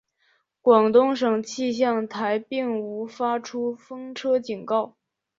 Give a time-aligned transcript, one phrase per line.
[0.63, 4.95] 广东省气象台并无发出台风警告。